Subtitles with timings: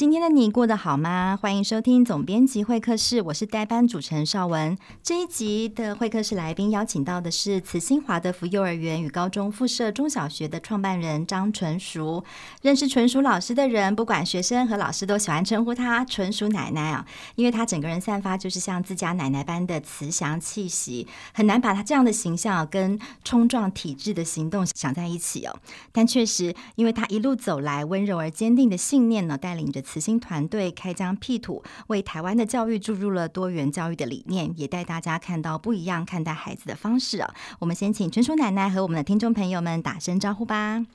[0.00, 1.38] 今天的你过得好吗？
[1.42, 4.78] 欢迎收听总编辑会客室，我是代班主持人绍文。
[5.02, 12.24] 这一集的会客室来宾邀请到的是慈心华德福幼儿园与高中附设中小学的创办人张纯熟。
[12.62, 17.04] 认识纯熟老师的人，不管学生和老师都喜欢称呼她纯熟奶奶啊，
[17.34, 25.54] 因为她整个人散发就是像自家奶奶般的慈祥气息，很难把她这样的形象跟冲撞体制的行动想在一起哦。
[25.92, 29.84] 但确实，因为她一路走来温柔而坚定的信念呢，带领着。
[29.90, 37.34] 慈心团队开疆辟土，为台湾的教育注入了多元教育的理念，也带大家看到不一样看待孩子的方式啊！
[37.58, 40.86] 我们先请春叔奶奶和我们的听众朋友们打声招呼吧。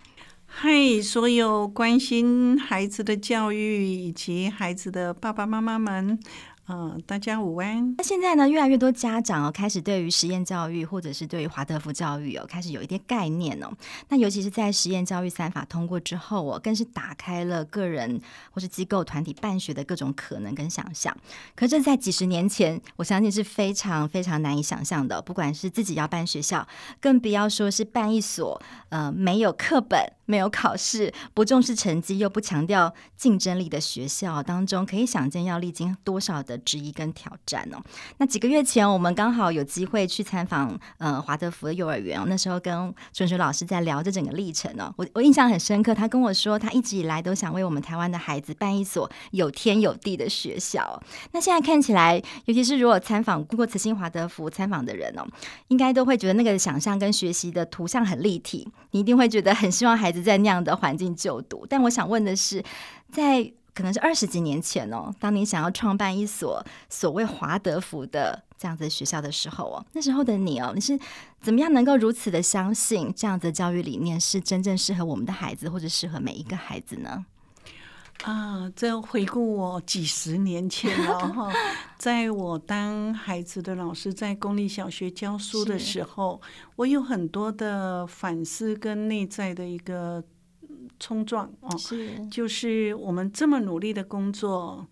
[0.45, 6.18] 嗨，所有关心孩子的教育以及孩子的爸爸妈妈们。
[6.68, 7.94] 嗯，大家午安。
[7.98, 13.71] 那现在呢，越来越多家长哦，开始对于实验教育或者是对于华德福教育哦，开始有一点概念哦。
[14.10, 21.16] 那尤其是在实验教育三法通过之后哦，更是打开了个人或是机构团体办学的各种可能跟想象。
[21.55, 25.21] 可这，在几十年前，我相信是非常非常难以想象的。
[25.21, 26.68] 不管是自己要办学校，
[26.99, 37.77] 更不要说是办一所呃没有课本、没有考试、不重视成绩又不强调竞争力的学校当中，可以想见要历经多少的质疑跟挑战哦。
[38.17, 42.25] 那几个月前，我们刚好有机会去参访呃华德福的幼儿园哦。
[42.27, 45.93] 那时候跟纯淑老师在聊这整个历程哦，我我印象很深刻。
[45.93, 51.01] 他跟我说，他一直以来都想为我们台湾的孩子办一所有天有地的学校。
[51.31, 55.25] 那现在看起来，尤其是如果参访过慈心华德福参访的人哦，
[55.69, 58.67] 应该都会觉得那个想象跟学习的图像很立体。
[58.91, 61.65] 你一定会觉得很希望孩子在那样的环境就读。
[61.69, 62.63] 但我想问的是，
[63.12, 70.97] 在可能是二十几年前哦，当你想要创办一所所谓华德福的这样子学校的时候哦，那时候的你哦，你是
[71.41, 77.25] 怎么样能够如此的相信这样子的教育理念是真正适合我们的孩子，或者适合每一个孩子呢？
[78.24, 81.52] 啊，这回顾我几十年前了 哈，
[81.97, 86.42] 在我当孩子的老师，在公立小学教书的时候，
[86.78, 90.24] 我有很多的反思跟内在的一个。
[91.00, 94.88] 冲撞哦，是，就是我们这么努力的工作，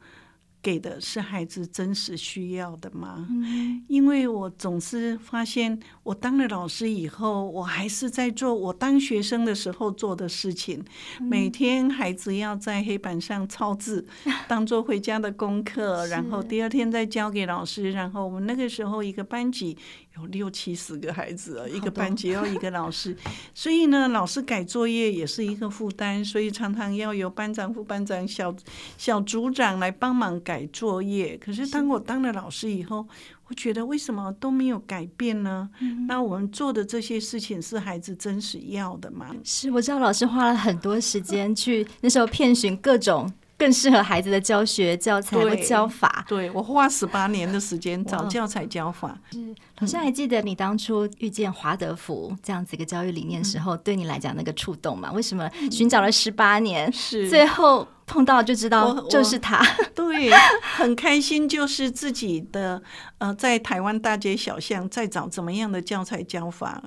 [0.61, 3.27] 给的是孩子真实需要的吗？
[3.29, 10.83] 嗯，因为我总是发现，我当了老师以后，我还是在做我当学生的时候做的事情。
[11.19, 14.05] 每天孩子要在黑板上抄字，
[14.47, 17.91] 当做回家的功课，然后第二天再交给老师。
[17.91, 19.77] 然后我们那个时候一个班级。
[20.17, 23.17] 有六七十个孩子，一个班级要一个老师，
[23.53, 28.55] 所以呢，老师改作业也是一个负担，所以常常要由班长、副班长、小
[28.97, 31.35] 小组长来帮忙改作业。
[31.37, 33.07] 可是当我当了老师以后，
[33.47, 35.67] 我觉得为什么都没有改变呢？
[36.07, 39.35] 那我们做的这些事情是孩子真实要的吗？
[39.43, 43.31] 是，我知道老师花了很多时间去那时候遍寻各种。
[43.63, 46.25] 更适合孩子的教学教材和教法。
[46.27, 49.17] 对，我花十八年的时间找教材教法。
[49.31, 55.13] 是，老师还记得你当初遇见华德福这样子一个教育理念的时候，对你来讲那个触动吗？
[55.13, 59.65] 为什么寻找了十八年，是最后碰到就知道就是他？
[59.95, 60.29] 对，
[60.75, 62.83] 很开心，就是自己的
[63.19, 66.83] 呃，在台湾大街小巷在找怎么样的教材教法。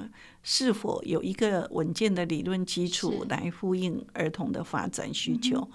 [0.49, 5.69] 是否有一个稳健的理论基础来呼应儿童的发展需求？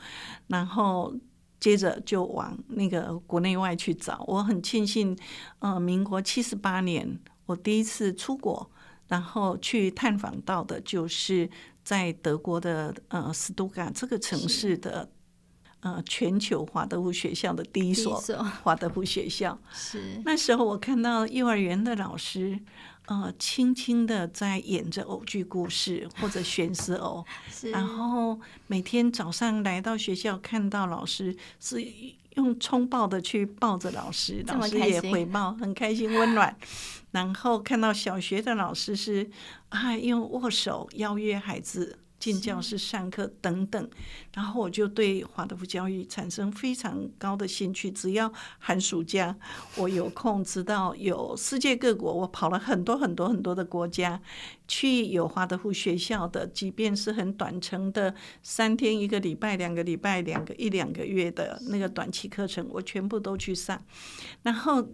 [0.48, 1.14] 然后
[1.60, 4.24] 接着就往那个国内外去找。
[4.30, 5.18] 我很庆幸，
[5.60, 8.72] 呃，民国七十八年我第一次出国，
[9.10, 11.50] 然后去探访到的就是
[11.84, 15.12] 在德国的呃斯图加这个城市的
[15.82, 18.16] 呃全球华德福学校的第一所
[18.64, 19.58] 华德福学校。
[19.74, 22.60] 是那时候我看到幼儿园的老师。
[23.08, 27.26] 呃，轻轻的在演着偶剧故事或者 悬丝偶，
[27.74, 31.86] 然后每天早上来到学校，看到老师是
[32.36, 36.56] 用冲抱的去抱着老师，老师也回报，很开心温暖。
[37.12, 39.30] 然后看到小学的老师是
[39.70, 41.98] 啊，用握手邀约孩子。
[42.22, 43.90] 进教室上课等等，
[44.36, 47.90] 然后我就对华德福教育产生非常高的兴趣。
[47.90, 49.36] 只要寒暑假
[49.76, 54.22] 我有空，知道有世界各国，我跑了很多很多很多的国家，
[54.68, 58.14] 去有华德福学校的，即便是很短程的
[58.44, 63.84] 三天、一个礼拜、两个礼拜、两个一两个月的那个短期课程，我全部都去上。
[64.44, 64.88] 然后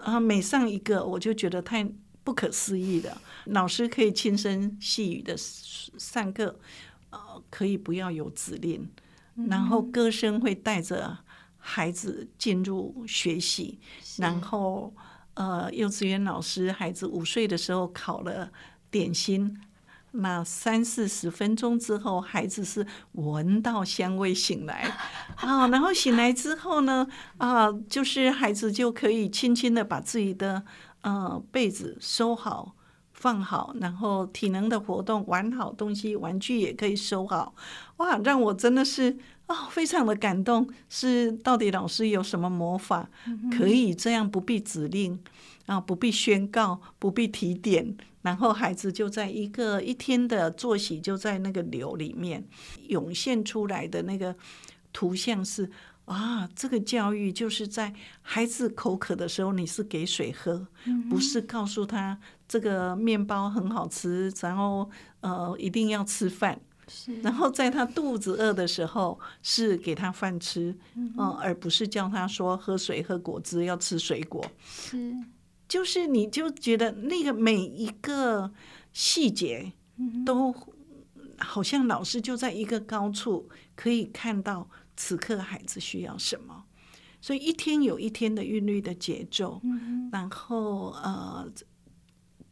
[0.00, 1.90] 啊，每上一个，我就觉得太。
[2.24, 6.58] 不可思议的，老师可以轻声细语的上课，
[7.10, 7.18] 呃，
[7.50, 8.88] 可以不要有指令，
[9.48, 11.18] 然后歌声会带着
[11.58, 13.78] 孩子进入学习，
[14.16, 14.92] 然后
[15.34, 18.50] 呃，幼稚园老师孩子五岁的时候考了
[18.90, 19.60] 点心。
[20.16, 24.82] 那三四十分钟之后，孩子是闻到香味醒来。
[25.34, 27.04] 啊，然后醒来之后呢，
[27.36, 30.64] 啊，就是孩子就可以轻轻的把自己的
[31.04, 32.74] 呃被子收好
[33.12, 37.54] 放好，然后体能的活动玩好东西，玩具也可以收好，
[37.98, 39.16] 哇，让我真的是
[39.46, 40.68] 啊非常的感动。
[40.88, 43.08] 是到底老师有什么魔法，
[43.56, 45.18] 可以这样不必指令
[45.66, 47.96] 啊，不必宣告，不必提点。
[48.22, 52.42] 然后孩子就在一个一天的作息就在那个流里面
[52.88, 54.34] 涌现出来的那个
[54.94, 55.70] 图像是
[56.04, 60.66] 啊，这个教育就是在孩子口渴的时候，你是给水喝，
[61.08, 64.90] 不是告诉他这个面包很好吃，然后
[65.20, 66.60] 呃一定要吃饭。
[67.22, 74.44] 然后在他肚子饿的时候是给他饭吃，嗯，而不是叫他说喝水喝果汁要吃水果。
[74.62, 75.14] 是。
[75.66, 78.52] 就是，你就觉得那个每一个
[78.92, 79.72] 细节
[80.26, 80.54] 都
[81.38, 86.64] 好像老师就在一个高处可以看到此刻孩子需要什么，
[87.20, 89.60] 所以一天有一天的韵律的节奏，
[90.12, 91.50] 然后呃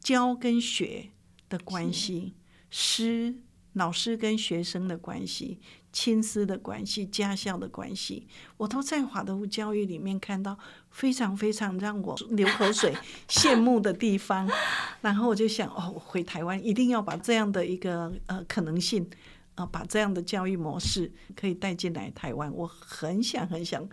[0.01, 1.11] 教跟学
[1.49, 2.35] 的关系，
[2.71, 3.37] 师
[3.75, 5.59] 老师跟学生的关系。
[5.95, 8.27] 亲师的关系、家校的关系，
[8.57, 10.59] 我都在华德福教育里面看到
[10.91, 12.97] 非常非常让我流口水、
[13.29, 14.49] 羡慕的地方。
[15.03, 19.07] 然后我就想，哦，回台湾一定要把这样的一个呃可能性，
[19.57, 22.51] 呃，把这样的教育模式可以带进来台湾。
[22.55, 23.87] 我很想很想，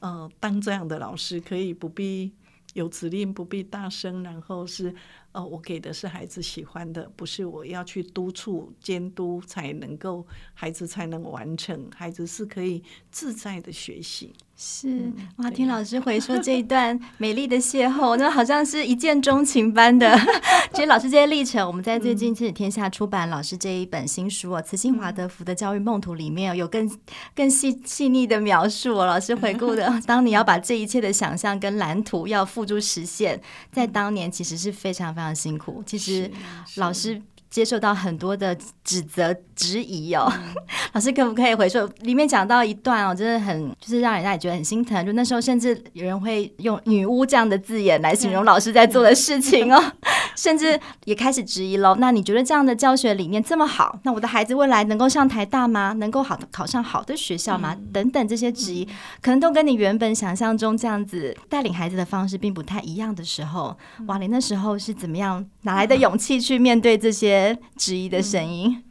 [0.00, 2.32] 呃，当这样的老师，可以不必
[2.72, 4.92] 有指令，不必大声，然后是。
[5.34, 14.32] 哦，我给的是孩子喜欢的，不是我要去督促监督才能够，孩子才能完成，孩子是可以自在的学习。
[14.56, 20.16] 是哇，听老师回说这一段美丽的邂逅，那好像是一见钟情般的。
[20.72, 26.88] 其实老师这些历程，我们在最近亲子天下出版老师这一本新书哦，《慈心华德福的教育梦图》里面有更
[27.34, 29.06] 更细细腻的描述哦。
[29.06, 33.40] 老师回顾的， 当你要把这一切的想象跟蓝图要付诸实现，
[33.72, 35.82] 在当年其实是非常非常辛苦。
[35.84, 36.30] 其实
[36.76, 37.20] 老师。
[37.54, 38.52] 接受到很多的
[38.82, 40.28] 指责、质疑哦，
[40.92, 41.88] 老师可不可以回说？
[42.00, 45.06] 里面讲到一段哦，真的很就是让人家也觉得很心疼。
[45.06, 49.80] 就那时候，甚至有人会用“女巫”这样的字眼来形容老师在做的事情哦，
[50.34, 51.94] 甚至也开始质疑喽。
[52.00, 55.92] 那你觉得这样的教学理念这么好，那我的孩子未来能够上台大吗？
[55.92, 57.76] 能够好考上好的学校吗？
[57.92, 58.84] 等等这些质疑，
[59.22, 63.78] 可能都跟你原本想象中这样子带领孩子的方式并不太一样的时候，
[64.08, 67.43] 哇，你那时候是怎么样哪来的勇气去面对这些？
[67.76, 68.84] 质疑的声音，嗯，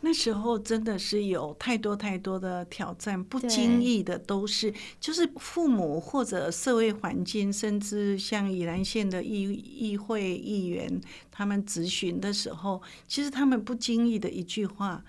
[0.00, 11.00] 那时候真的是有太多太多的挑战，不经意的都是，就是父母或者社会环境，甚至像宜兰县的议议会议员，
[11.30, 15.02] 他们咨询的时候，其实他们不经意的一句话，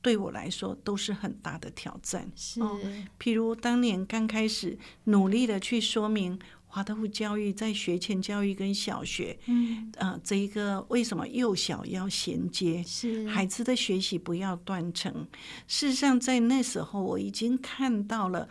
[0.00, 2.30] 对我来说都是很大的挑战。
[2.36, 2.78] 是，哦，
[3.20, 6.38] 譬如当年刚开始努力的去说明。
[6.76, 15.26] 华德福教育在学前教育跟小学，嗯，呃，这一个为什么幼小要衔接，是孩子的学习不要断层。
[15.66, 18.46] 事实上，在那时候我已经看到了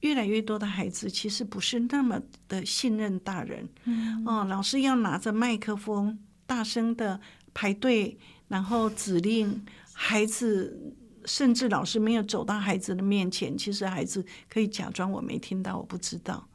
[0.00, 7.20] 越来越多的孩子其实不是那么的信任大人，嗯，哦，老师要拿着麦克风大声的
[7.52, 8.16] 排队，
[8.48, 10.94] 然后指令孩子，
[11.26, 16.48] 甚至老师没有走到孩子的面前，其实孩子可以假装我没听到，我不知道。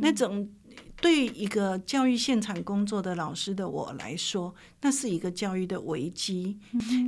[0.00, 0.48] 那种
[1.00, 6.58] 对一个教育现场工作的老师的我来说，那是一个教育的危机。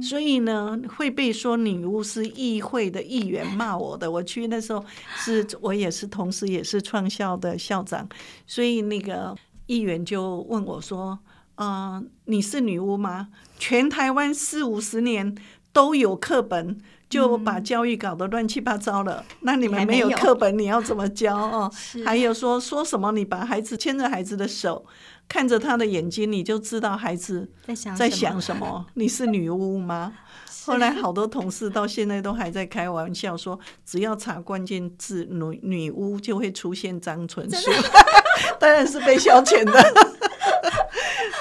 [0.02, 4.10] 所以呢，会被说女巫是议会的议员骂我的。
[4.10, 4.84] 我去那时候
[5.16, 8.08] 是我也是同时也是创校的校长，
[8.46, 9.36] 所以那个
[9.66, 11.18] 议员就问我说
[11.56, 13.28] ：“啊、呃，你是女巫吗？
[13.58, 15.36] 全台湾四五十年
[15.72, 19.22] 都有课本。”就把教育搞得乱七八糟了。
[19.28, 21.70] 嗯、那你们没有课本，你要怎么教 哦？
[22.06, 23.10] 还有说说什么？
[23.10, 24.86] 你把孩子牵着孩子的手，
[25.28, 27.50] 看着他的眼睛，你就知道孩子
[27.96, 28.86] 在想什么？
[28.94, 30.14] 你是女巫吗？
[30.64, 37.70] 后来好多同事到现在都还在开玩笑说，只要查关键字“女女巫”，就会出现张纯书，
[38.60, 39.72] 当然是被消遣的。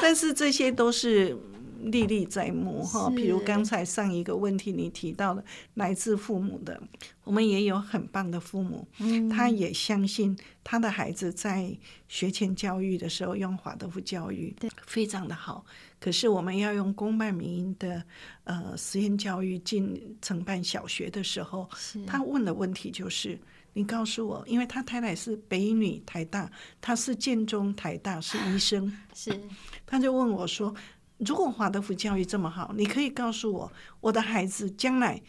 [0.01, 1.37] 但是这些都是。
[1.83, 3.09] 历历在目哈。
[3.09, 5.43] 比如刚才上一个问题你提到了
[5.75, 6.81] 来自父母的，
[7.23, 8.87] 我们也有很棒的父母，
[9.29, 11.75] 他也相信他的孩子在
[12.07, 14.55] 学前教育的时候用华德福教育，
[14.85, 15.65] 非常的好。
[15.99, 18.03] 可是我们要用公办民营的
[18.43, 21.69] 呃实验教育进承办小学的时候，
[22.05, 23.39] 他问的问题就是。
[23.73, 29.39] 你告诉我，因为他太太是北女台大，他是建中台大，是医生，是，
[29.85, 30.73] 他就问我说
[31.19, 35.21] ：“如果华德福教育这么好，你可以告诉我，我的孩子将来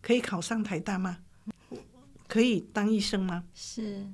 [0.00, 1.18] 可以考上台大吗？
[2.28, 4.06] 可以当医生吗？”是，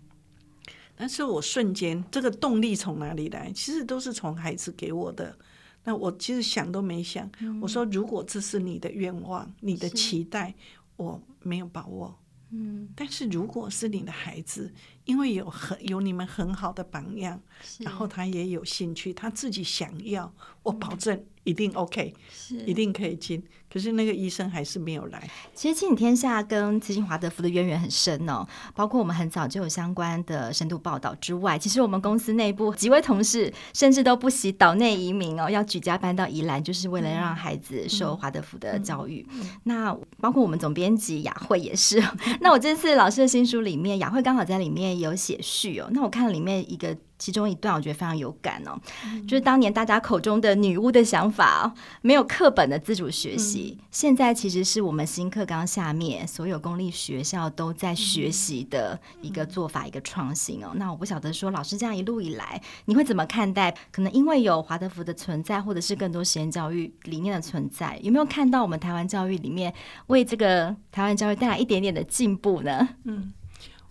[0.95, 3.52] 但是我瞬间这个动力从哪里来？
[3.52, 5.37] 其实都是从孩子给我的。
[5.85, 10.55] 那我其实想都没想，我说：“如果这是你的愿望，你的期待，
[10.97, 12.19] 我没有把握。”
[12.50, 14.73] 嗯，但是如果是你的孩子，
[15.07, 17.41] 因为有很有你们很好的榜样，
[17.79, 20.33] 然后他也有兴趣，他自己想要，
[20.63, 23.43] 我保证一定 OK，是一定可以进。
[23.69, 25.29] 可是那个医生还是没有来。
[25.55, 39.26] 其实亲子天下跟慈心华德福的渊源很深哦，包括我们很早就有相关的深度报道之外，其实我们公司内部几位同事甚至都不惜岛内移民哦，要举家搬到宜兰，就是为了让孩子受华德福的教育。
[39.31, 42.03] 嗯嗯嗯、那包括我们总编辑雅慧也是。
[42.41, 45.88] 那我这次老师的新书里面，雅慧刚好在里面有写序哦。
[45.93, 46.97] 那我看了里面一个。
[47.18, 60.73] 其中一段我觉得非常有感哦，嗯、就是当年大家口中的女巫的想法哦，没有课本的自主学习，嗯、现在其实是我们新课纲下面所有公立学校都在学习的一个做法，嗯、一个创新哦。
[60.75, 63.75] 那我不晓得说，老师这样一路以来，你会怎么看待？
[63.90, 69.73] 可能因为有华德福的存在，或者是更多实验教育理念的存在，有没有看到我们台湾教育里面
[70.08, 72.88] 为这个台湾教育带来一点点的进步呢？
[73.04, 73.32] 嗯，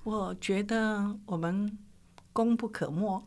[0.03, 1.77] 我觉得我们。
[2.35, 3.23] 功不可没。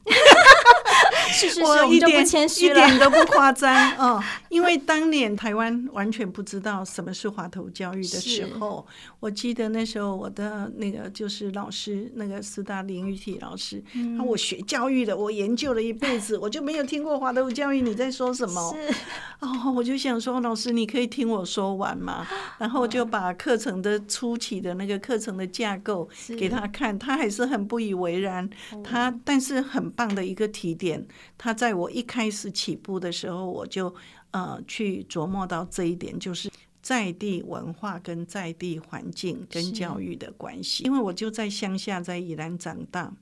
[1.29, 8.87] 是是是， 我一点我一点都不夸张哦， 因为当年台湾完全不知道什么是华头教育的时候，
[9.21, 18.75] 我记得那时候我的那个就是老师，那个师大林玉体老师，嗯、我学教育的，我研究了一辈子，我就没有听过华德福教育，你在说什么？
[18.75, 18.95] 是。
[19.41, 22.27] 哦，我就想说，老师你可以听我说完嘛，
[22.59, 28.49] 然后就把课程的初期的那个课程的架构给他看，他还是很不以为然，
[28.83, 31.07] 他但是很棒的一个提点。
[31.37, 33.95] 他在我一开始起步的时候，我就
[34.31, 40.85] 呃去琢磨到这一点，就是在地文化跟在地环境跟教育的关系。
[40.85, 43.13] 因为我就在乡下，在宜兰长大，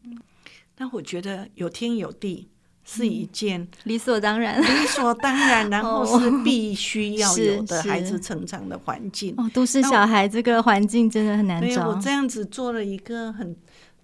[0.75, 2.49] 但我觉得有天有地
[2.85, 9.35] 是一件理所当然、理所当然，然后是必须 要有的孩子成长的环境。
[9.37, 11.89] 哦，都市小孩这个环境真的很难找。
[11.89, 13.57] 我这样子做了一个很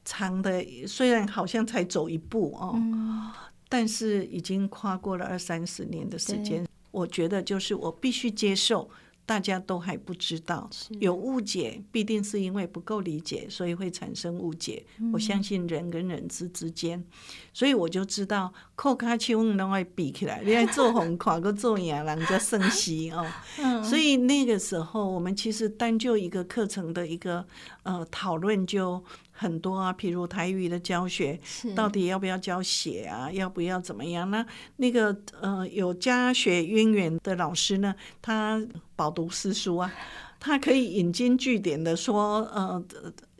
[0.04, 2.72] 长的，虽然好像才走一步哦。
[2.74, 3.30] 嗯
[3.72, 8.90] 但是已经跨过了二三十年的时间，我觉得就是我必须接受，
[9.24, 10.68] 大家都还不知道，
[11.00, 14.84] 有误解，必定是因为不够理解，所以会产生误解。
[15.10, 17.02] 我相信人跟人之之间，
[17.54, 23.26] 所以我就知道，扣卡丘都会比起来，你来做红跨个做牙，人家生息哦。
[23.82, 27.46] 所以那个时候，我们其实单就一个课程的一个
[27.84, 29.02] 呃讨论就。
[29.32, 31.40] 很多啊，譬如台语的教学，
[31.74, 33.32] 到底要不要教写啊？
[33.32, 34.46] 要不要怎么样呢？
[34.76, 38.62] 那个呃，有家学渊源的老师呢，他
[38.94, 39.92] 饱读诗书啊，
[40.38, 42.84] 他可以引经据典的说，呃。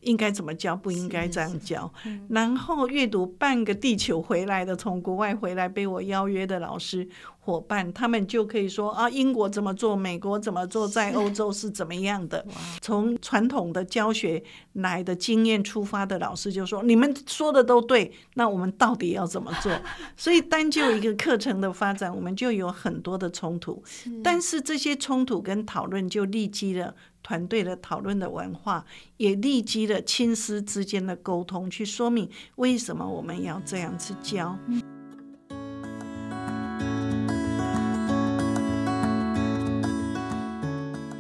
[0.02, 0.76] 应该怎么教？
[0.76, 1.92] 不应该这样教。
[2.28, 7.08] 然后阅读半个地球回来的，从国外回来被我邀约的老师
[7.40, 12.44] 伙伴，他们就可以说啊，英国怎么做，美国怎么做，在欧洲是怎么样的。
[12.80, 14.42] 从传统的教学
[14.74, 19.72] 来的经验出发的老师就说：“你们说的都对，那我们到底要怎么做？”
[20.16, 23.82] 所以单就一个课程的发展，我们就有很多的冲突。
[24.22, 26.94] 但是这些冲突跟讨论就立基了。
[27.22, 28.84] 团队的讨论的文化，
[29.16, 34.58] 也立即了亲师之间的沟通，去说明为什么我们要这样子教。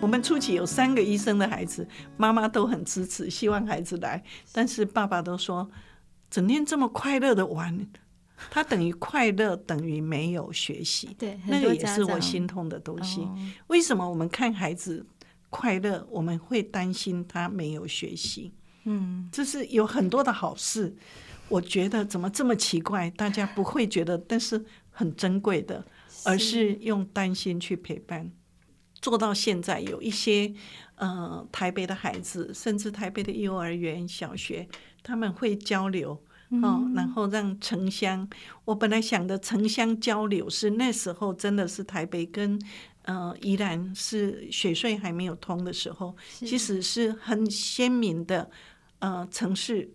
[0.00, 5.70] 我们初期有三个医生的孩子，妈妈都很支持，希望孩子来，但是爸爸都说，
[6.28, 7.88] 整天这么快乐的玩，
[8.50, 11.14] 他等于快乐等于没有学习。
[11.16, 13.26] 对，那个也是我心痛的东西。
[13.68, 15.06] 为什么我们看孩子？
[15.52, 18.54] 快乐，我们会担心他没有学习，
[18.84, 20.96] 嗯，这是有很多的好事。
[21.48, 25.84] 我觉得怎么这么奇怪，大家不会觉得，但是很珍贵的，
[26.24, 28.32] 而是用担心去陪伴，
[29.02, 30.54] 做到现在有一些
[30.94, 34.66] 呃台北的孩子，甚至台北的幼儿园、小学，
[35.02, 36.24] 他们会交流，
[36.60, 38.28] 哦，然后让城乡，
[38.64, 42.60] 我本来想的城乡交流是那时候真的是台北跟
[43.04, 48.50] 呃宜兰是雪隧还没有通的时候，其实是很鲜明的
[48.98, 49.90] 呃城市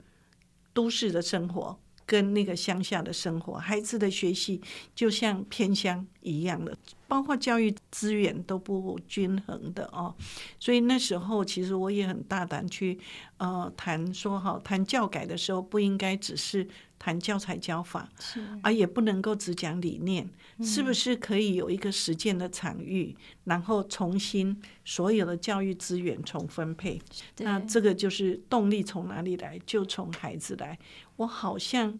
[0.73, 1.77] 都市的生活。
[2.07, 4.59] 跟那个乡下的生活，孩子的学习
[4.95, 10.15] 就像偏乡一样的，包括教育资源都不均衡的哦。
[10.57, 12.97] 所以那时候其实我也很大胆去
[13.37, 16.65] 呃谈说哈，谈教改的时候不应该只是
[16.99, 20.29] 谈教材教法，是啊，也不能够只讲理念，
[20.61, 27.01] 是不是可以有一个实践的场域，然后重新所有的教育资源重分配？
[27.37, 29.59] 那这个就是动力从哪里来？
[29.65, 30.77] 就从孩子来。
[31.17, 31.97] 我好像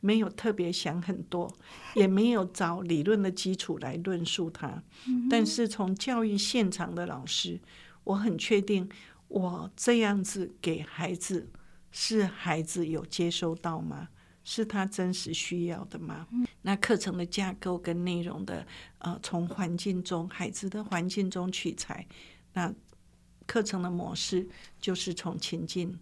[0.00, 1.50] 没有特别想很多，
[1.94, 4.82] 也没有找理论的基础来论述它。
[5.30, 7.60] 但是从教育现场的老师，
[8.04, 8.88] 我很确定，
[9.28, 11.50] 我这样子给孩子，
[11.90, 14.08] 是孩子有接收到吗？
[14.44, 16.28] 是他真实需要的吗？
[16.62, 18.66] 那课程的架构跟内容的，
[18.98, 22.06] 呃，从环境中，孩子的环境中取材，
[22.52, 22.72] 那
[23.46, 24.46] 课程的模式
[24.80, 25.98] 就是从情境。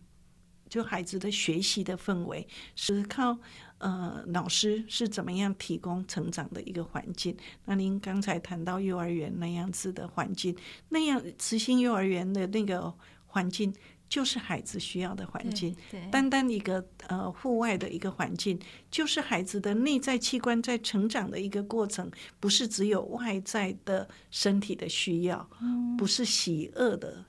[0.68, 3.36] 就孩子的学习的氛围是靠
[3.76, 7.36] 呃老师是怎么样提供成长的一个环境？
[7.66, 10.56] 那您刚才谈到幼儿园那样子的环境，
[10.88, 12.94] 那样慈心幼儿园的那个
[13.26, 13.74] 环境
[14.12, 15.74] 就是孩子需要的环境。
[16.10, 25.48] 单单一个呃户外的一个环境，就是孩子的内在器官在成长的一个过程，不是只有外在的身体的需要，
[25.96, 27.24] 不是喜恶的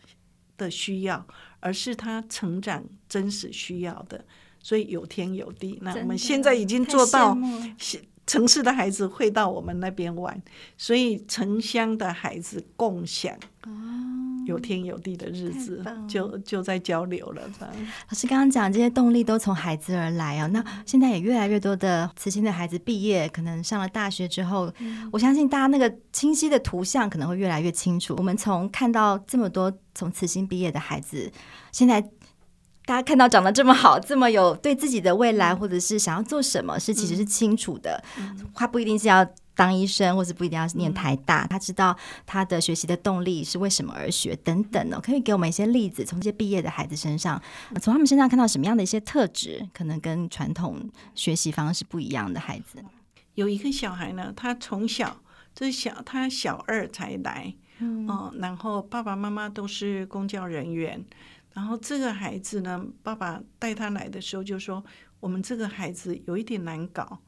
[0.58, 1.26] 的需要。
[1.62, 4.26] 而是他成长真实需要的，
[4.60, 5.80] 所以有天有地。
[5.82, 7.38] 那我们现在已经做到，
[8.26, 10.42] 城市的孩子会到我们那边玩，
[10.78, 13.36] 所以城乡的孩子共享
[14.46, 17.42] 有天有地的日子，就就在交流了。
[18.10, 24.72] 老师刚刚讲这些动力都从孩子而来啊，那现在也越来越多的慈心的孩子毕业，可能上了大学之后，
[25.12, 28.14] 我相信大家那个清晰的图像可能会越来越清楚。
[28.18, 29.74] 我们从看到这么多。
[29.96, 31.32] 从慈心毕业的孩子，
[31.72, 32.04] 现在
[32.86, 38.04] 大家看到长得这么好，这么有对自己的未来，或者是想要做什么，是其实是清楚的。
[38.54, 39.26] 他不一定是要
[39.56, 45.00] 当医生，或者不一定要念台大，他知道他的学习的动力是为什么而学等等哦。
[45.02, 47.42] 可以给我们一些例子，从这些毕业的孩子身上，
[47.82, 52.84] 从他们身上看到什么样的一些特质，可能跟传统学习方式不一样的孩子。
[53.36, 55.22] 有一个小孩呢，他从小
[55.56, 57.54] 就是小，他小二才来。
[57.80, 61.04] 嗯，然后爸爸妈妈都是公教人员，
[61.54, 64.84] 然后这个孩子呢，爸爸带他来的时候就说，
[65.20, 67.20] 我们这个孩子有一点难搞，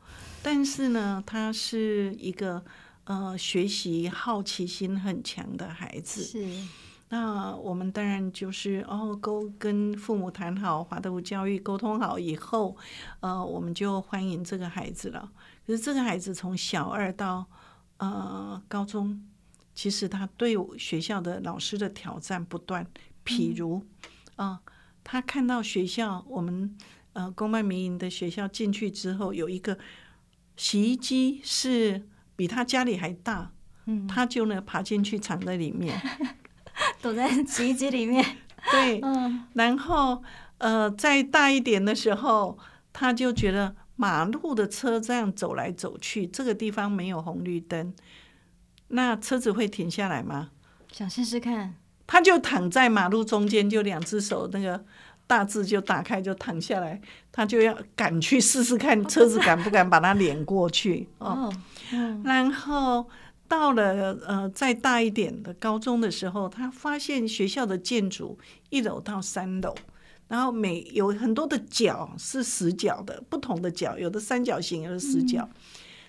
[0.41, 2.63] 但是呢，他是一个
[3.05, 6.23] 呃学习好奇心很强的孩子。
[6.23, 6.47] 是，
[7.09, 12.75] 那我们当然就是哦，沟跟父母谈好，华德福教育沟通好以后，
[13.19, 15.31] 呃，我们就欢迎这个孩子了。
[15.67, 17.45] 可是这个孩子从小二到
[17.97, 19.23] 呃高中。
[19.77, 22.87] 其实他对学校的老师的挑战不断，
[23.25, 23.85] 譬如，
[24.35, 24.59] 啊、呃，
[25.03, 26.75] 他看到学校我们
[27.13, 29.77] 呃公办民营的学校进去之后，有一个
[30.55, 33.51] 洗衣机是比他家里还大，
[33.85, 35.99] 嗯，他就呢爬进去藏在里面，
[37.01, 38.23] 躲在洗衣机里面，
[38.71, 40.23] 对，嗯然后
[40.57, 42.57] 呃再大一点的时候，
[42.91, 47.93] 他就觉得马路的车这样走来走去，这个地方没有红绿灯。
[48.89, 50.51] 那车子会停下来吗？
[50.91, 51.75] 想试试看。
[52.07, 54.83] 他就躺在马路中间，就两只手那个
[55.25, 57.01] 大字就打开，就躺下来。
[57.31, 61.07] 他就要敢去试试看，车子敢不敢把他碾过去？
[61.17, 61.51] 哦，
[62.23, 63.05] 然后
[63.47, 68.37] 到了呃再大一点的高中的时候，他发现学校的建筑
[68.69, 69.75] 一楼到三楼，
[70.27, 75.41] 然后每有很多的角是死角的，不同的角，有的三角形，有的死角。
[75.41, 75.55] 嗯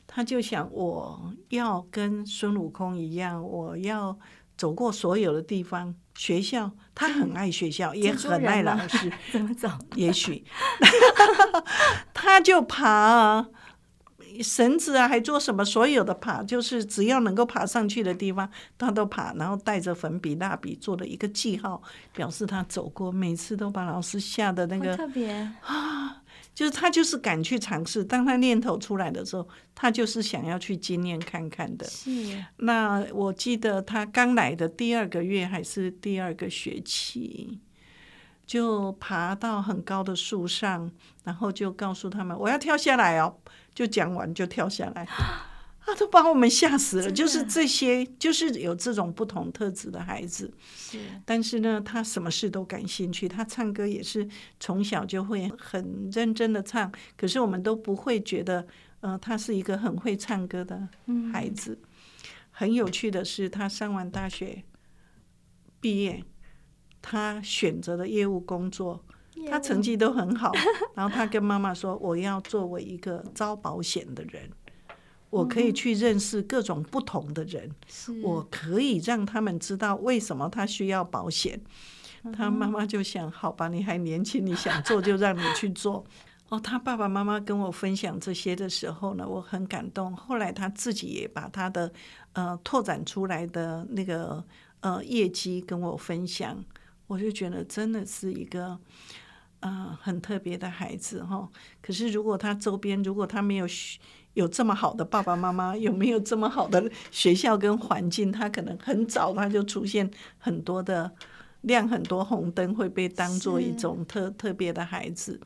[0.09, 4.17] 他就想，我要跟孙悟空一样，我要
[4.57, 5.95] 走过所有的地方。
[6.19, 9.13] 学校，他很爱学校， 也很爱老师。
[9.31, 9.69] 怎么走？
[9.97, 10.43] 也许
[12.15, 13.47] 他就爬
[14.43, 15.63] 绳子啊，还做什么？
[15.63, 19.35] 所有的爬，就是只要能够爬上去的地方，他都爬。
[19.35, 21.83] 然后带着粉笔、蜡笔做了一个记号，
[22.15, 23.13] 表示他走过。
[23.13, 25.31] 每次都把老师吓得那个特别
[25.63, 26.23] 啊。
[26.57, 31.87] 就是他就是敢去尝试，当他念头出来的时候，他就是想要去经验看看的。
[31.87, 32.43] 是。
[32.57, 37.61] 那我记得他刚来的第二个月还是第二个学期，
[38.47, 40.91] 就爬到很高的树上，
[41.25, 43.37] 然后就告诉他们：“我要跳下来哦。”
[43.75, 45.07] 就讲完就跳下来。
[45.87, 47.11] 啊，都把我们吓死了。
[47.11, 50.53] 就是这些，就是有这种不同特质的孩子。
[50.75, 53.29] 是，但是呢，他什么事都感兴趣。
[53.29, 58.67] 他唱歌也是从小就会很认真的唱，可是我们都不会觉得，
[59.01, 60.89] 呃，他是一个很会唱歌的
[61.33, 61.79] 孩子。
[61.81, 61.89] 嗯、
[62.51, 64.65] 很有趣的是，他上完大学
[65.81, 66.25] 毕业，
[67.01, 69.05] 他选择的业务工作。
[69.51, 70.51] 他成绩都很好，
[70.95, 74.51] 然后他跟妈妈说：“我要作为一个招保险的人，
[75.37, 77.71] 我可以去认识各种不同的人，
[78.23, 81.61] 我可以让他们知道为什么他需要保险。”
[82.33, 86.05] 他妈妈就想：“好吧，你还年轻，你想做就让你去做。”
[86.49, 90.17] 哦，他爸爸妈妈跟我分享这些的时候呢，我很感动。
[90.17, 91.93] 后来他自己也把他的
[92.33, 94.43] 呃拓展出来的那个
[94.81, 96.65] 呃业绩跟我分享，
[97.07, 98.79] 我就觉得真的是一个。
[99.61, 101.49] 啊、呃，很特别的孩子哈。
[101.81, 103.67] 可是，如果他周边，如果他没有
[104.37, 111.11] 有这么好的爸爸妈妈，有没有这么好的学校跟环境，他可能很早他就出现很多的
[111.63, 115.41] 亮很多红灯，会被当做一种特特别的孩子。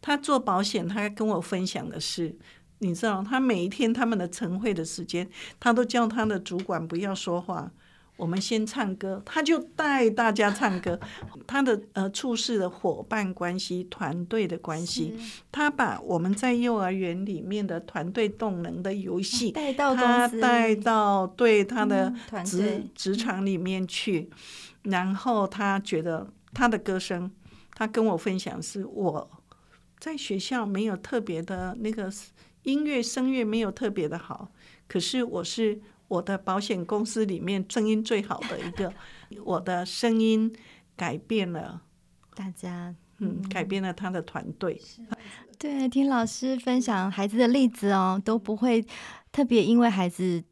[0.00, 2.36] 他做保险，他跟我分享的是，
[2.78, 7.72] 你知道，他每一天他们的晨会的时间，他都叫他的主管不要说话。
[8.18, 10.98] 我们先唱歌，他就带大家唱歌。
[11.46, 15.14] 他的呃处事的伙伴关系、团队的关系，
[15.52, 22.12] 他把我们在幼儿园里面的团队动能的游戏带到他带到对他的
[22.44, 24.28] 职、嗯、职场里面去。
[24.82, 27.30] 然后他觉得他的歌声，
[27.74, 29.30] 他跟我分享是我
[30.00, 32.12] 在学校没有特别的那个
[32.64, 34.50] 音乐声乐没有特别的好，
[34.88, 35.80] 可是我是。
[36.08, 38.92] 我的保险公司里面声音最好的一个，
[39.44, 40.50] 我的声音
[40.96, 41.82] 改变了
[42.34, 44.80] 大家，嗯，改变了他的团队。
[45.58, 48.84] 对，听老师分享孩子的例子哦，都不会
[49.30, 50.42] 特别因为孩子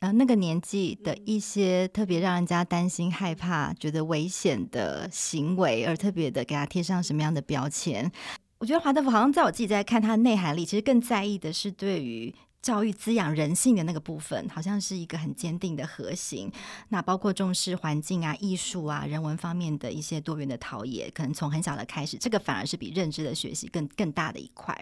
[0.00, 8.12] 呃那个年纪的一些特别让人家担心、害怕、觉得危险的行为，而特别的给他贴上什么样的标签。
[8.58, 12.32] 我觉得华德福好像在我自己在看他的内涵里，其实更在意的是对于。
[12.66, 16.50] 教育滋养人性的那个部分，好像是一个很坚定的核心。
[16.88, 24.76] 那包括重视环境啊、艺术啊、人文方面的一些多元的陶冶，可能从很小的开始，这个反而是比认知的学习更更大的一块。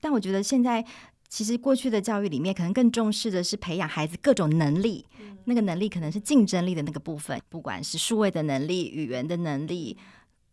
[0.00, 0.84] 但我觉得现在，
[1.28, 5.04] 其实过去的教育里面，可能更重视的是培养孩子各种能力，
[5.46, 9.98] 那个能力可能是竞争力的那个部分，不管是数位的能力、语言的能力。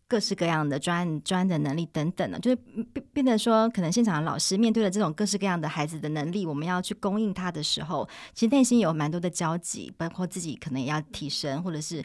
[0.06, 2.56] 各式各样的专专的能力等等呢，就是
[2.92, 12.04] 变变得说，可能现场的老师面对了这种各式各样的孩子的能力，我们要去供应他的时候，其实内心有蛮多的焦急，包括自己可能也要提升，或者是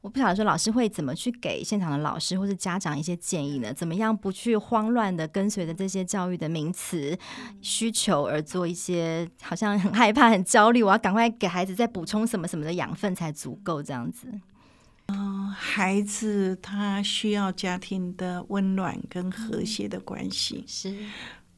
[0.00, 3.74] 我不晓得说老师会怎么去给现场的老师或是家长一些建议呢？
[3.74, 7.18] 怎么样不去慌乱的跟随着这些教育的名词
[7.60, 14.28] 需求而做一些好像很害怕、很焦虑，我要赶快给孩子再补充什么什么的养分才足够这样子。
[15.06, 20.96] 嗯，孩子他需要家庭的温暖跟和谐的关系，是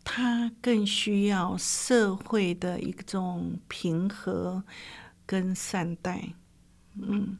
[0.02, 4.62] 他更需要社会的一种平和
[5.24, 6.34] 跟善待。
[6.94, 7.38] 嗯，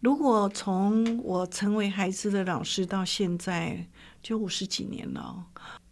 [0.00, 3.86] 如果从我成为孩子的老师到现在
[4.22, 5.44] 就五十几年了，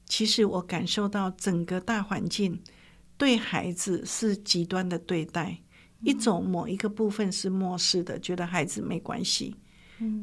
[0.06, 2.62] 其实我感受到整个大环境
[3.16, 5.59] 对孩子是极端的对待。
[6.00, 9.54] 一种某一个部分是漠视的，觉得孩子没关系；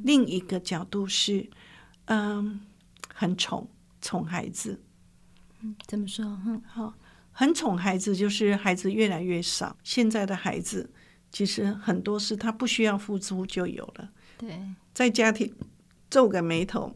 [0.03, 1.49] 另一个角度是，
[2.05, 2.62] 嗯，
[3.13, 3.67] 很宠
[4.01, 4.81] 宠孩子。
[5.62, 6.25] 嗯，怎么说？
[6.45, 6.93] 嗯，好，
[7.31, 9.75] 很宠孩子，就是孩子越来越少。
[9.83, 10.89] 现在的孩子
[11.31, 14.09] 其实很多事他不需要付出就有了。
[14.38, 14.59] 对，
[14.93, 15.53] 在家庭
[16.09, 16.93] 皱个眉头，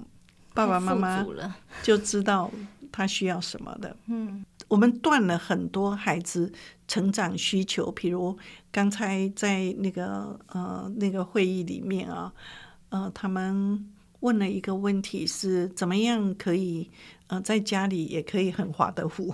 [0.53, 1.25] 爸爸妈妈
[1.81, 2.51] 就知道
[2.91, 3.95] 他需要什么的。
[4.07, 4.45] 嗯。
[4.67, 6.51] 我们断了很多孩子
[6.89, 8.37] 成长需求，譬如
[8.69, 12.33] 刚才在那个呃那个会议里面啊，
[12.89, 13.87] 呃，他们
[14.19, 16.89] 问了一个问题是怎么样可以
[17.27, 19.33] 呃在家里也可以很华德福，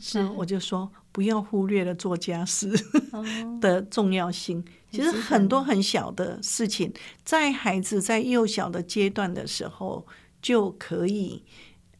[0.00, 2.72] 是我就说不要忽略了做家事
[3.60, 4.64] 的重要性。
[4.90, 6.90] 其实很多很小的事情，
[7.22, 10.06] 在孩子在幼小的阶段的时候
[10.40, 11.42] 就可以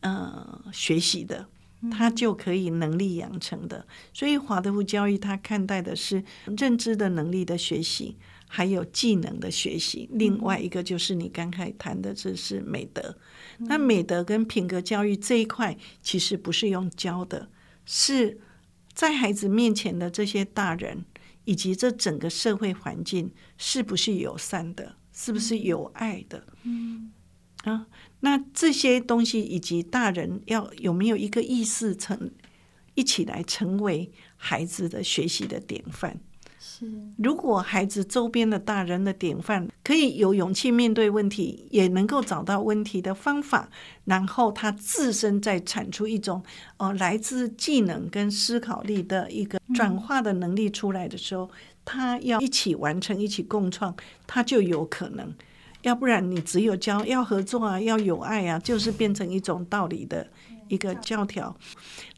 [0.04, 1.48] 呃学习的。
[1.90, 6.24] 他就可以能力养成的，所以华德福教育他看待的是
[6.56, 8.16] 认知的能力的学习，
[8.48, 10.08] 还有技能的学习。
[10.12, 13.18] 另外一个就是你刚才谈的，这是美德。
[13.58, 17.50] 那美德跟品格教育这一块，其实不是用教的，
[17.84, 18.40] 是
[18.94, 21.04] 在孩子面前的这些大人
[21.44, 26.46] 以及这整个社会环境，是不是友善的，是不是有爱的？
[26.62, 27.12] 嗯。
[27.64, 27.86] 啊，
[28.20, 32.30] 那这些东西以及大人要有没有一个意识成，
[32.94, 36.20] 一起来成为孩子的学习的典范。
[36.58, 43.68] 是，如果孩子周边的大人的典范可以有勇气面对问题，也能够找到问题的方法，
[44.04, 46.42] 然后他自身再产出一种
[46.78, 51.50] 呃来自技能跟思考力的一个转化的能力出来的时候，
[51.84, 53.94] 他要一起完成，一起共创，
[54.26, 55.34] 他就有可能。
[55.84, 60.26] 要不然你只有教要合作啊，要有爱啊，就是变成一种道理的
[60.68, 61.54] 一个教条。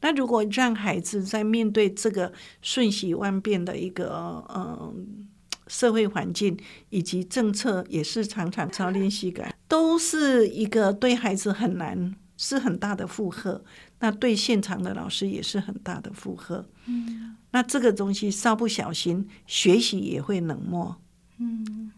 [0.00, 5.26] 那如果让孩子在面对这个瞬息万变的一个嗯
[5.66, 6.56] 社会环境
[6.90, 13.64] 以及政策，也是常常朝令夕改，都是一个对孩子很难，是很大的负荷。
[13.98, 16.64] 那对现场的老师也是很大的负荷。
[16.86, 20.96] 嗯，那这个东西稍不小心，学习也会冷漠。
[21.38, 21.90] 嗯。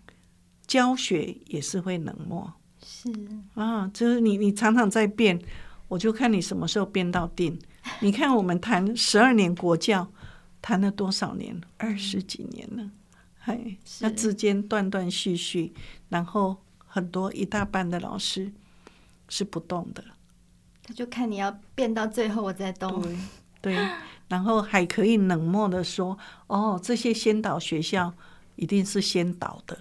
[0.69, 2.53] 教学也是会冷漠，
[2.85, 3.11] 是
[3.55, 5.41] 啊，就是你你常常在变，
[5.89, 7.59] 我就看你什么时候变到定。
[8.01, 10.07] 你看我们谈十二年国教，
[10.61, 11.59] 谈了多少年？
[11.79, 12.91] 二十几年了，
[13.41, 15.73] 嘿，那之间断断续续，
[16.11, 18.53] 然后很多一大半的老师
[19.31, 20.05] 是不动的，
[20.83, 23.17] 他就看你要变到最后我再动，对，
[23.63, 23.89] 对，
[24.29, 28.13] 然后还可以冷漠的说，哦，这些先导学校
[28.57, 29.79] 一定是先导的。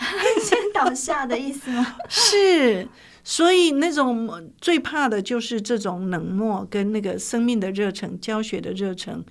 [0.42, 1.96] 先倒下的意思吗？
[2.08, 2.88] 是，
[3.22, 9.22] 所以那种最怕的就是这种冷漠跟那个生命的热忱、教学的热忱，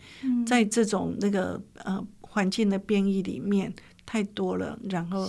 [0.45, 3.73] 在这种那个呃环境的变异里面
[4.05, 5.27] 太多了，然后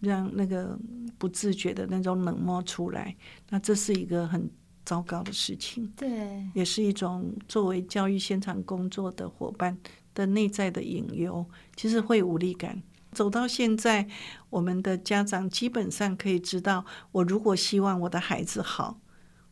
[0.00, 0.78] 让那个
[1.16, 3.16] 不自觉的那种冷漠出来，
[3.48, 4.50] 那这是一个很
[4.84, 5.90] 糟糕的事情。
[5.96, 9.78] 对，也是一种作为教育现场工作的伙伴
[10.12, 12.82] 的内在的隐忧，其实会无力感。
[13.12, 14.08] 走到现在，
[14.50, 19.00] 我们的家长基本上可以知道，我如果希望我的孩子好，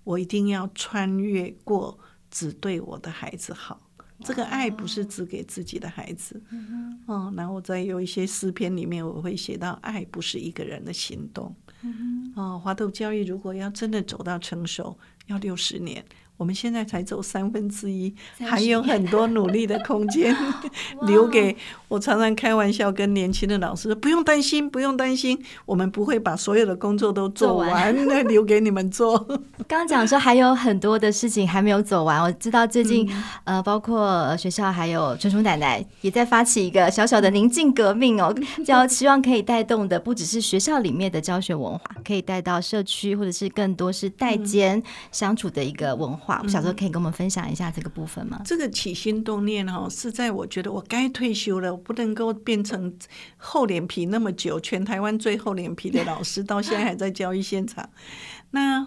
[0.04, 1.98] 我一定要穿越过
[2.30, 3.80] 只对我的孩子好。
[4.22, 6.42] 这个爱不是只给自己的孩子。
[7.06, 11.54] 哦，然后在有一些诗篇里面，我会写到，爱不是一个人的行动。
[12.36, 16.04] 哦，华豆教育如果要真的走到成熟，要六十年。
[16.40, 20.34] 我们现在才走三分之一，还有很多努力的空间
[21.06, 21.54] 留给
[21.86, 22.00] 我。
[22.00, 29.18] 常常开玩笑跟年轻的老师说：“不用担心，不用担心，我们不会把所有的工作都做完，那 留给你们做。”
[29.68, 32.22] 刚刚讲说还有很多的事情还没有走完。
[32.22, 33.06] 我知道最近
[33.44, 46.29] 呃，包括学校还有春竹奶奶也在发起一个小小的宁静革命哦，叫希望可以带动的不只是学校里面的教学文化，可以带到社区或者是更多是代间相处的一个文化。
[46.42, 48.36] 我小时候可以跟我们分享一下这个部分吗？
[48.40, 52.94] 嗯、这个起心动念哈，是在我觉得我该退休了，我不能够变成
[53.36, 57.88] 厚脸皮那么久，全台湾最厚脸皮的老师，到现在还在教育现场。
[58.52, 58.86] 那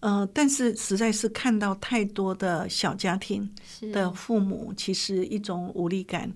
[0.00, 3.46] 呃，但是实在是看到太多的小家庭
[3.92, 6.32] 的父母，其实一种无力感，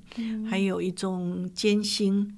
[0.51, 2.37] 还有一种艰辛。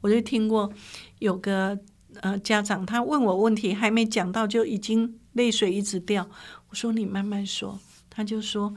[0.00, 0.72] 我就听过
[1.18, 1.76] 有个
[2.20, 6.28] 呃家长，他问我问题，还没讲到就已经泪水一直掉。
[6.70, 7.78] 我说你慢慢说，
[8.08, 8.72] 他就说，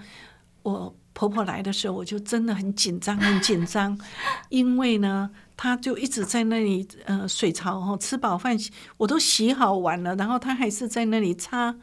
[0.64, 3.98] 我婆婆来的时候，我就真的很紧张，很紧张，
[4.50, 8.58] 因为呢，她就一直在那里，呃，水槽哈，吃饱饭
[8.98, 11.76] 我都洗好碗了，然后她还是在那里擦，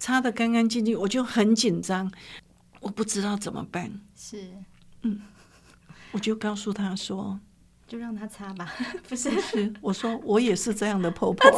[0.00, 2.10] 擦的干干净净，我就很紧张，
[2.80, 3.88] 我不知道怎么办。
[4.16, 4.48] 是，
[5.02, 5.20] 嗯，
[6.10, 7.38] 我就告诉她说，
[7.86, 8.72] 就让他擦吧，
[9.08, 11.48] 不是，不是，我说我也是这样的婆婆。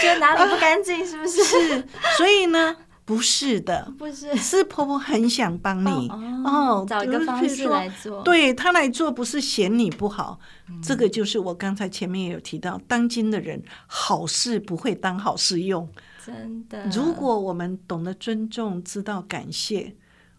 [0.00, 1.42] 觉得哪里不干净，是不是？
[1.44, 6.08] 是，所以呢，不是的，不是，是婆婆很想帮你
[6.44, 10.38] 哦，找一个方式来做，对她来做，不是嫌你不好。
[10.82, 15.88] 这个就是我刚才前面也有提到，当今的人好事不会当好事用，
[16.24, 16.84] 真的。
[16.86, 19.94] 如果我们懂得尊重，知道感谢，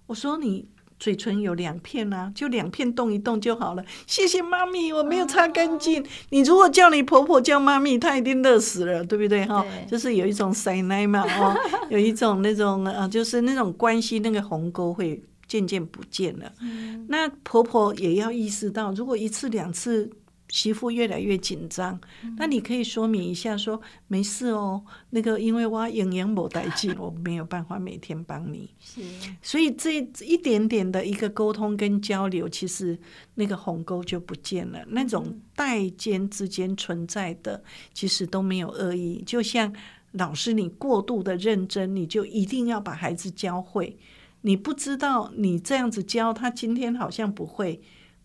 [0.07, 0.67] 我说你。
[1.03, 3.83] 嘴唇有两片啊，就两片动一动就好了。
[4.07, 5.97] 谢谢妈咪，我没有擦干净。
[5.97, 6.07] Oh.
[6.29, 9.45] 你如果叫你婆婆叫妈咪，她一定乐死了，对不对？
[9.45, 11.53] 哈，就是有一种塞奶嘛，哦，
[11.89, 16.49] 有一种那种啊，就是那种关系，那个鸿沟会渐渐不见了。
[16.61, 17.05] Mm.
[17.09, 20.09] 那婆婆也要意识到，如果一次两次。
[20.53, 21.99] 媳妇越来越紧张，
[22.37, 28.69] 那你可以说明一下说，说没事哦，那个因为我营养没带劲，我没有办法每天帮你。
[28.79, 29.01] 是，
[29.41, 32.95] 所以这一点点的一个沟通跟交流，其实
[33.33, 34.79] 那个鸿沟就不见了。
[34.89, 39.23] 那种代间之间存在的，其实都没有恶意。
[39.25, 39.73] 就像
[40.11, 43.97] 老师，你过度的认真，你就一定要把孩子教会。
[44.41, 47.81] 你不知道你这样子教他，今天好像不会。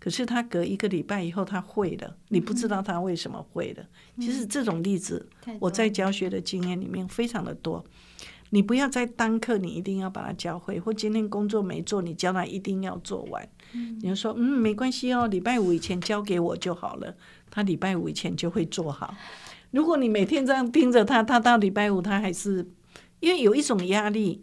[0.08, 3.84] 可是他隔一个礼拜以后他会了，你不知道他为什么会了。
[4.18, 5.28] 其实这种例子
[5.60, 7.84] 我在教学的经验里面非常的多。
[8.48, 13.46] 你不要在当课，你一定要把它教会，或今天工作没做，你教他一定要做完。
[13.74, 17.14] 嗯、你就说，嗯，没关系哦，礼拜五以前交给我就好了，
[17.50, 19.14] 他礼拜五以前就会做好。
[19.72, 22.66] 如果你每天这样盯着他，他到礼拜五他还是，
[23.20, 24.42] 因为有一种压力，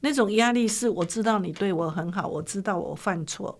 [0.00, 3.58] 那种压力是我知道你对我很好，我知道我犯错，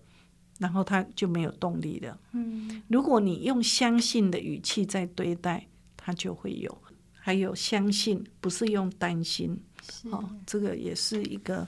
[0.59, 2.19] 然后他就没有动力了。
[2.33, 5.67] 嗯，如果你用相信的语气在对待，
[5.97, 6.79] 他就会有。
[7.13, 9.59] 还有相信，不是用担心。
[10.11, 11.67] 哦，这个也是一个。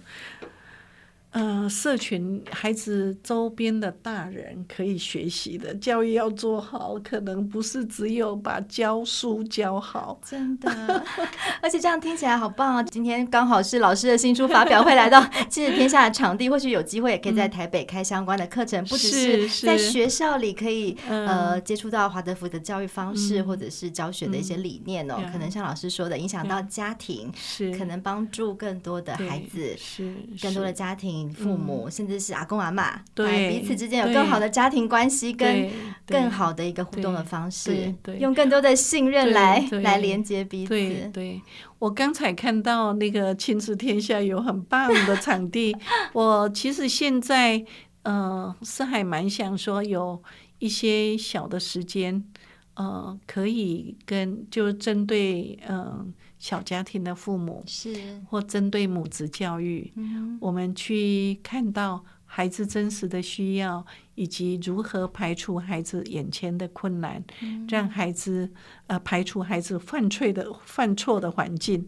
[1.30, 10.18] 呃，社群孩子周边的大人可以学习的教育要做好，可能不是只有把教书教好。
[10.24, 11.04] 真的，
[11.60, 12.82] 而且这样听起来好棒啊！
[12.82, 25.16] 今天刚好是老师的新书发表会，来到亲子天下的场地，或许有机会也可以在台北开相关的课程，嗯、不只是在学校里可以呃接触到华德福的教育方式，嗯、或者是教学的一些理念哦。
[25.18, 31.17] 嗯、可能像老师说的，影响到家庭，是可能帮助更多的孩子，是更多的家庭。
[31.30, 35.70] 父母、嗯、甚至是阿公阿妈，对彼此之间有更好的家庭关系，跟
[36.06, 40.68] 更好的一个互动的方式，用更多的信任来来连接彼此。
[40.68, 41.42] 对，对
[41.78, 45.74] 我刚才看到那个亲子天下有很棒的场地，
[46.12, 47.64] 我其实现在
[48.02, 50.22] 呃是还蛮想说有
[50.58, 52.22] 一些小的时间，
[52.74, 55.78] 呃，可以跟就针对嗯。
[55.78, 56.06] 呃
[56.38, 57.94] 小家庭的父母是，
[58.28, 68.50] 或针对母子教育，嗯、我们去看到孩子真实的需要，以及如何排除孩子眼前的困难，嗯、让孩子
[68.86, 71.86] 呃排除孩子犯错的犯错的环境，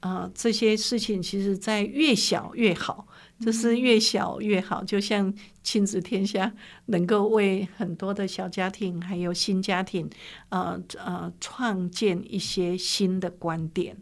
[0.00, 3.06] 啊、呃，这些事情其实在越小越好。
[3.40, 6.52] 这是越小越好，就像亲子天下
[6.86, 10.08] 能够为很多的小家庭还有新家庭，
[10.48, 13.94] 呃呃，创建一些新的观点，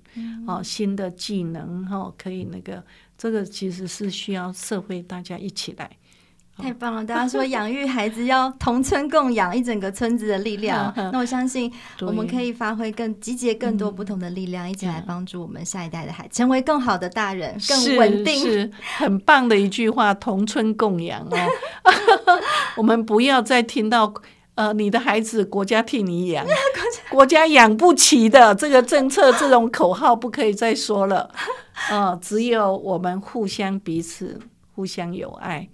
[0.47, 2.85] 哦、呃，新的技能，哈、呃，可以那个，
[3.19, 5.97] 这个其实是需要社会大家一起来。
[6.57, 7.05] 太棒了！
[7.05, 10.93] 大家说养育孩子要同村共养，一整个村子的力量。
[11.13, 18.39] 那我相信我们可以发挥更集结更多不同的力量，一起来帮助我们下一代的孩子成为更好的大人，更稳定。
[18.41, 21.37] 是，是 很棒的一句话，同村共养哦。
[22.77, 24.15] 我们不要再听到
[24.55, 26.47] 呃，你的孩子国家替你养，
[27.11, 31.29] 国家养不起的这个政策，这种口号不可以再说了。
[31.91, 34.39] 呃，只有我们互相彼此
[34.77, 35.69] 互相有爱。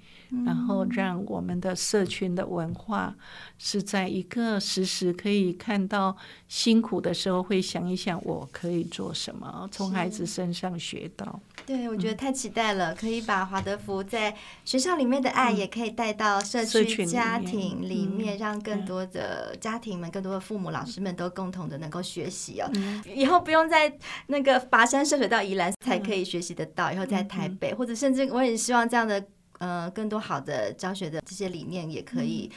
[0.44, 3.14] 然后让我们的社群的文化
[3.58, 6.16] 是在一个时时可以看到
[6.46, 11.40] 辛苦的时候，会想一想我可以做什么，从孩子身上学到。
[11.66, 22.70] 对，我觉得太期待了，可以把华德福在学校里面的爱，也可以带到社区家庭里面，让更多的家庭们、更多的父母、老师们都共同的能够学习哦。
[23.04, 23.92] 以后不用在
[24.28, 29.24] 那个跋山涉水到宜兰才可以学习得到，以后在台北，或者甚至我也希望这样的。
[29.61, 32.51] 呃，更多好的教学的这些理念也可以。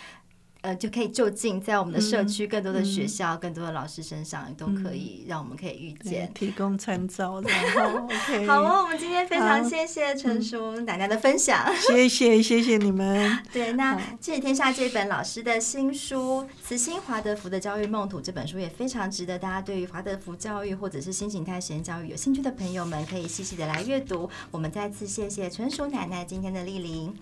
[0.64, 7.42] 嗯呃，就可以就近在我们的社区，更多的学校，嗯、更多的老师身上，都可以让我们可以遇见，提供参 照。
[7.42, 13.38] 然后，OK， 好哦，我们今天非常谢谢纯淑奶奶的分享，谢谢谢谢你们。
[13.52, 24.30] 对，那《亲子天下》这本老师的新书《慈心华德福的教育梦土》这本书也非常值得大家对于华德福教育或者是新形态实验教育有兴趣的朋友们可以细细的来阅读。
[24.50, 27.14] 我们再次谢谢纯属奶奶今天的莅临。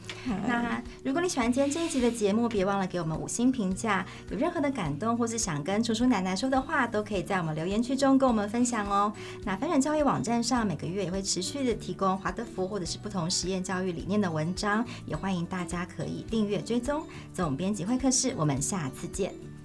[0.47, 3.30] 那如果你喜欢今天这一集的节目，别忘了给我们五。
[3.31, 9.13] 新评价，有任何的感动或是想跟楚楚奶奶说的话，都可以在我们留言区中跟我们分享哦。
[9.45, 17.03] 那翻转教育网站上每个月也会持续的提供华德福或者是不同实验教育理念的文章，也欢迎大家可以订阅追踪。
[17.33, 19.60] 总编辑会客室，我们下次见。